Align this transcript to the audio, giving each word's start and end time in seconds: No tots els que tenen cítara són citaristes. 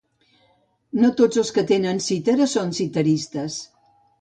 No 1.01 1.11
tots 1.19 1.41
els 1.43 1.53
que 1.57 1.65
tenen 1.73 2.01
cítara 2.09 2.51
són 2.55 2.75
citaristes. 2.79 3.63